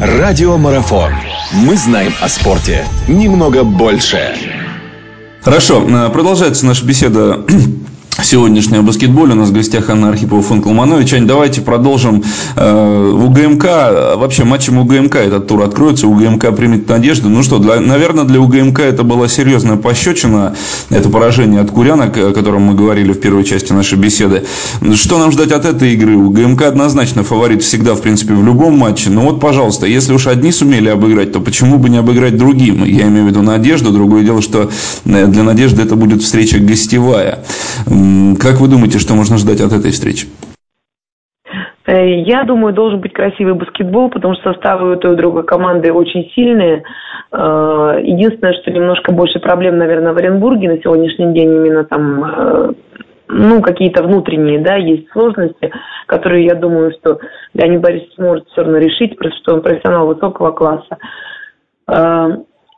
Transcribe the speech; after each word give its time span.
Радиомарафон. 0.00 1.12
Мы 1.52 1.74
знаем 1.76 2.12
о 2.20 2.28
спорте 2.28 2.84
немного 3.08 3.64
больше. 3.64 4.34
Хорошо, 5.42 5.82
э, 5.88 6.10
продолжается 6.10 6.66
наша 6.66 6.84
беседа 6.84 7.40
сегодняшнее 8.22 8.82
баскетболе. 8.82 9.32
У 9.32 9.36
нас 9.36 9.50
в 9.50 9.52
гостях 9.52 9.90
Анна 9.90 10.08
Архипова, 10.08 10.42
Фон 10.42 10.62
Колманович. 10.62 11.14
Ань, 11.14 11.26
давайте 11.26 11.60
продолжим. 11.60 12.22
Э, 12.56 13.12
УГМК, 13.12 13.64
вообще 14.16 14.44
матчем 14.44 14.78
УГМК 14.78 15.16
этот 15.16 15.46
тур 15.46 15.62
откроется, 15.62 16.06
УГМК 16.06 16.54
примет 16.56 16.88
надежду. 16.88 17.28
Ну 17.28 17.42
что, 17.42 17.58
для, 17.58 17.80
наверное, 17.80 18.24
для 18.24 18.40
УГМК 18.40 18.80
это 18.80 19.02
была 19.02 19.28
серьезная 19.28 19.76
пощечина, 19.76 20.56
это 20.90 21.08
поражение 21.08 21.60
от 21.60 21.70
Курянок, 21.70 22.16
о 22.16 22.32
котором 22.32 22.62
мы 22.62 22.74
говорили 22.74 23.12
в 23.12 23.20
первой 23.20 23.44
части 23.44 23.72
нашей 23.72 23.98
беседы. 23.98 24.44
Что 24.94 25.18
нам 25.18 25.30
ждать 25.32 25.52
от 25.52 25.64
этой 25.64 25.92
игры? 25.92 26.16
УГМК 26.16 26.62
однозначно 26.62 27.22
фаворит 27.22 27.62
всегда, 27.62 27.94
в 27.94 28.00
принципе, 28.00 28.34
в 28.34 28.44
любом 28.44 28.78
матче. 28.78 29.10
Но 29.10 29.22
вот, 29.22 29.40
пожалуйста, 29.40 29.86
если 29.86 30.12
уж 30.12 30.26
одни 30.26 30.52
сумели 30.52 30.88
обыграть, 30.88 31.32
то 31.32 31.40
почему 31.40 31.78
бы 31.78 31.88
не 31.88 31.98
обыграть 31.98 32.36
другим? 32.36 32.84
Я 32.84 33.08
имею 33.08 33.26
в 33.26 33.28
виду 33.28 33.42
надежду. 33.42 33.90
Другое 33.90 34.24
дело, 34.24 34.42
что 34.42 34.70
э, 35.04 35.26
для 35.26 35.42
надежды 35.42 35.82
это 35.82 35.96
будет 35.96 36.22
встреча 36.22 36.58
гостевая. 36.58 37.44
Как 38.40 38.60
вы 38.60 38.68
думаете, 38.68 38.98
что 38.98 39.14
можно 39.14 39.38
ждать 39.38 39.60
от 39.60 39.72
этой 39.72 39.90
встречи? 39.90 40.26
Э, 41.86 42.20
я 42.20 42.44
думаю, 42.44 42.74
должен 42.74 43.00
быть 43.00 43.12
красивый 43.12 43.54
баскетбол, 43.54 44.10
потому 44.10 44.34
что 44.34 44.52
составы 44.52 44.92
у 44.92 44.96
той 44.96 45.14
и 45.14 45.16
другой 45.16 45.44
команды 45.44 45.92
очень 45.92 46.30
сильные. 46.34 46.82
Э, 47.32 48.00
единственное, 48.02 48.54
что 48.54 48.70
немножко 48.70 49.12
больше 49.12 49.38
проблем, 49.38 49.78
наверное, 49.78 50.12
в 50.12 50.16
Оренбурге 50.16 50.68
на 50.68 50.78
сегодняшний 50.78 51.32
день 51.32 51.48
именно 51.48 51.84
там 51.84 52.24
э, 52.24 52.72
ну, 53.28 53.60
какие-то 53.62 54.02
внутренние, 54.02 54.60
да, 54.60 54.76
есть 54.76 55.10
сложности, 55.10 55.72
которые, 56.06 56.46
я 56.46 56.54
думаю, 56.54 56.92
что 57.00 57.18
Леонид 57.54 57.80
Борисович 57.80 58.14
сможет 58.14 58.48
все 58.48 58.62
равно 58.62 58.78
решить, 58.78 59.16
потому 59.16 59.34
что 59.40 59.54
он 59.54 59.62
профессионал 59.62 60.06
высокого 60.06 60.52
класса. 60.52 60.98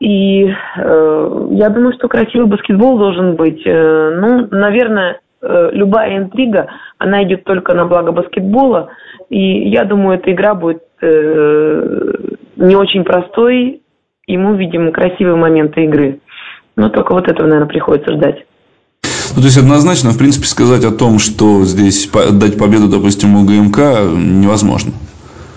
И 0.00 0.42
я 0.42 1.68
думаю, 1.70 1.92
что 1.94 2.08
красивый 2.08 2.46
баскетбол 2.46 2.98
должен 2.98 3.34
быть. 3.34 3.62
Ну, 3.64 4.46
наверное, 4.50 5.20
Э, 5.40 5.70
любая 5.72 6.18
интрига, 6.18 6.66
она 6.98 7.22
идет 7.22 7.44
только 7.44 7.72
на 7.74 7.84
благо 7.84 8.10
баскетбола. 8.10 8.88
И 9.30 9.68
я 9.68 9.84
думаю, 9.84 10.18
эта 10.18 10.32
игра 10.32 10.54
будет 10.54 10.82
э, 11.00 12.12
не 12.56 12.74
очень 12.74 13.04
простой, 13.04 13.82
и 14.26 14.36
мы 14.36 14.54
увидим 14.54 14.92
красивые 14.92 15.36
моменты 15.36 15.84
игры. 15.84 16.18
Но 16.74 16.88
только 16.88 17.12
вот 17.12 17.28
этого, 17.28 17.46
наверное, 17.46 17.68
приходится 17.68 18.14
ждать. 18.14 18.46
Ну, 19.36 19.42
то 19.42 19.46
есть 19.46 19.58
однозначно, 19.58 20.10
в 20.10 20.18
принципе, 20.18 20.46
сказать 20.46 20.84
о 20.84 20.90
том, 20.90 21.20
что 21.20 21.64
здесь 21.64 22.10
дать 22.32 22.58
победу, 22.58 22.88
допустим, 22.88 23.36
у 23.36 23.44
ГМК 23.44 23.78
невозможно. 24.16 24.92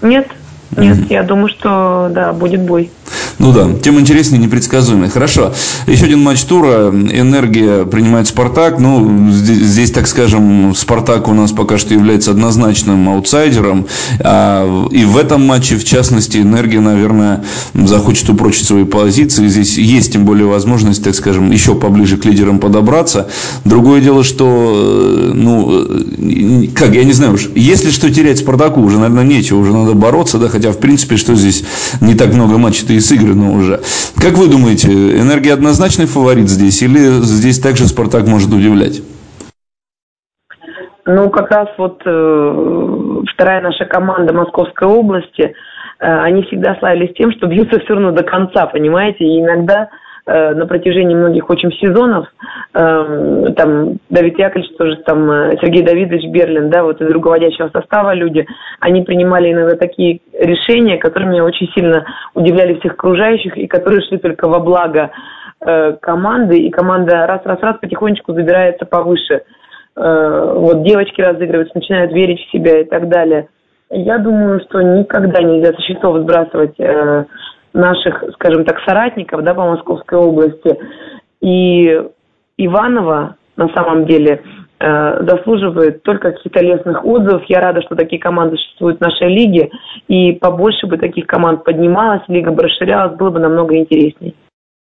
Нет, 0.00 0.28
нет, 0.74 0.96
mm-hmm. 0.96 1.06
я 1.12 1.22
думаю, 1.22 1.48
что 1.48 2.08
да, 2.10 2.32
будет 2.32 2.62
бой. 2.62 2.90
Ну 3.38 3.52
да, 3.52 3.68
тем 3.82 4.00
интереснее 4.00 4.40
непредсказуемый. 4.40 5.10
Хорошо. 5.10 5.52
Еще 5.86 6.06
один 6.06 6.22
матч 6.22 6.42
тура. 6.44 6.88
Энергия 6.88 7.84
принимает 7.84 8.28
Спартак. 8.28 8.78
Ну, 8.78 9.30
здесь, 9.30 9.58
здесь, 9.58 9.90
так 9.90 10.06
скажем, 10.06 10.74
Спартак 10.74 11.28
у 11.28 11.34
нас 11.34 11.52
пока 11.52 11.76
что 11.76 11.92
является 11.92 12.30
однозначным 12.30 13.08
аутсайдером. 13.10 13.86
А, 14.20 14.86
и 14.90 15.04
в 15.04 15.18
этом 15.18 15.46
матче, 15.46 15.76
в 15.76 15.84
частности, 15.84 16.38
Энергия, 16.38 16.80
наверное, 16.80 17.44
захочет 17.74 18.28
упрочить 18.30 18.66
свои 18.66 18.84
позиции. 18.84 19.46
Здесь 19.48 19.76
есть, 19.76 20.14
тем 20.14 20.24
более, 20.24 20.46
возможность, 20.46 21.04
так 21.04 21.14
скажем, 21.14 21.50
еще 21.50 21.74
поближе 21.74 22.16
к 22.16 22.24
лидерам 22.24 22.58
подобраться. 22.58 23.28
Другое 23.66 24.00
дело, 24.00 24.24
что, 24.24 25.30
ну, 25.34 25.86
как, 26.74 26.94
я 26.94 27.04
не 27.04 27.12
знаю 27.12 27.34
уж, 27.34 27.50
если 27.54 27.90
что 27.90 28.10
терять 28.10 28.38
Спартаку, 28.38 28.80
уже, 28.80 28.96
наверное, 28.96 29.24
нечего, 29.24 29.58
уже 29.58 29.74
надо 29.74 29.92
бороться, 29.92 30.38
да, 30.38 30.48
хотя, 30.48 30.72
в 30.72 30.78
принципе, 30.78 31.18
что 31.18 31.34
здесь 31.34 31.64
не 32.00 32.14
так 32.14 32.32
много 32.32 32.56
матчей-то 32.56 32.94
и 32.94 33.00
сыграно 33.00 33.25
уже. 33.32 33.80
Как 34.20 34.34
вы 34.34 34.48
думаете, 34.48 34.88
Энергия 34.88 35.52
однозначный 35.52 36.06
фаворит 36.06 36.48
здесь 36.48 36.82
или 36.82 36.98
здесь 37.22 37.58
также 37.60 37.86
Спартак 37.86 38.26
может 38.26 38.52
удивлять? 38.52 39.02
Ну, 41.06 41.30
как 41.30 41.50
раз 41.52 41.68
вот 41.78 42.02
э, 42.04 43.22
вторая 43.32 43.60
наша 43.60 43.84
команда 43.84 44.32
Московской 44.32 44.88
области, 44.88 45.42
э, 45.42 45.52
они 46.00 46.42
всегда 46.42 46.74
славились 46.80 47.14
тем, 47.14 47.30
что 47.30 47.46
бьются 47.46 47.78
все 47.78 47.94
равно 47.94 48.10
до 48.10 48.24
конца, 48.24 48.66
понимаете, 48.66 49.24
и 49.24 49.40
иногда 49.40 49.88
Э, 50.28 50.54
на 50.54 50.66
протяжении 50.66 51.14
многих 51.14 51.48
очень 51.48 51.70
сезонов. 51.74 52.26
Эм, 52.74 53.54
там 53.54 53.98
Давид 54.10 54.36
Яковлевич 54.36 54.76
тоже, 54.76 54.96
там 55.06 55.30
э, 55.30 55.56
Сергей 55.60 55.84
Давидович 55.84 56.32
Берлин, 56.32 56.68
да, 56.68 56.82
вот 56.82 57.00
из 57.00 57.08
руководящего 57.12 57.70
состава 57.72 58.12
люди, 58.12 58.44
они 58.80 59.02
принимали 59.02 59.52
иногда 59.52 59.76
такие 59.76 60.20
решения, 60.32 60.96
которые 60.96 61.30
меня 61.30 61.44
очень 61.44 61.68
сильно 61.76 62.04
удивляли 62.34 62.74
всех 62.74 62.94
окружающих 62.94 63.56
и 63.56 63.68
которые 63.68 64.00
шли 64.02 64.18
только 64.18 64.48
во 64.48 64.58
благо 64.58 65.12
э, 65.64 65.92
команды, 66.02 66.58
и 66.58 66.70
команда 66.70 67.24
раз-раз-раз 67.28 67.76
потихонечку 67.80 68.32
забирается 68.34 68.84
повыше. 68.84 69.42
Вот 69.94 70.82
девочки 70.82 71.22
разыгрываются, 71.22 71.78
начинают 71.78 72.12
верить 72.12 72.38
в 72.40 72.50
себя 72.50 72.80
и 72.80 72.84
так 72.84 73.08
далее. 73.08 73.48
Я 73.88 74.18
думаю, 74.18 74.60
что 74.60 74.82
никогда 74.82 75.40
нельзя 75.40 75.72
со 75.72 75.80
счетов 75.80 76.18
сбрасывать 76.18 76.76
наших, 77.76 78.24
скажем 78.34 78.64
так, 78.64 78.80
соратников 78.86 79.42
да, 79.44 79.54
по 79.54 79.66
Московской 79.66 80.18
области. 80.18 80.78
И 81.40 82.02
Иванова 82.56 83.36
на 83.56 83.68
самом 83.68 84.06
деле 84.06 84.42
э, 84.78 85.24
заслуживает 85.26 86.02
только 86.02 86.32
каких-то 86.32 86.64
лестных 86.64 87.04
отзывов. 87.04 87.44
Я 87.48 87.60
рада, 87.60 87.82
что 87.82 87.94
такие 87.94 88.20
команды 88.20 88.56
существуют 88.56 88.98
в 88.98 89.02
нашей 89.02 89.28
лиге. 89.28 89.70
И 90.08 90.32
побольше 90.32 90.86
бы 90.86 90.98
таких 90.98 91.26
команд 91.26 91.64
поднималась, 91.64 92.22
лига 92.28 92.50
бы 92.50 92.62
расширялась, 92.62 93.16
было 93.16 93.30
бы 93.30 93.38
намного 93.38 93.76
интересней. 93.76 94.34